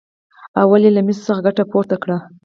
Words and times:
لومړی 0.55 0.87
یې 0.89 0.91
له 0.95 1.01
مسو 1.05 1.21
څخه 1.27 1.45
ګټه 1.47 1.63
پورته 1.71 1.95
کړه. 2.03 2.17